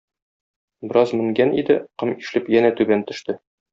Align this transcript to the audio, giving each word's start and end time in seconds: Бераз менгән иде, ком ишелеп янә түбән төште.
Бераз 0.91 1.13
менгән 1.19 1.53
иде, 1.63 1.77
ком 2.05 2.15
ишелеп 2.15 2.51
янә 2.55 2.73
түбән 2.81 3.05
төште. 3.13 3.37